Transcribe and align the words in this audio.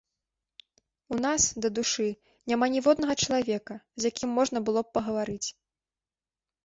У 1.15 1.17
нас, 1.25 1.41
дадушы, 1.65 2.07
няма 2.53 2.65
ніводнага 2.77 3.13
чалавека, 3.27 3.73
з 4.01 4.13
якім 4.13 4.29
можна 4.39 4.57
б 4.65 4.71
было 4.71 4.81
пагаварыць. 4.97 5.47